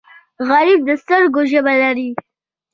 [0.49, 2.09] غریب د سترګو ژبه لري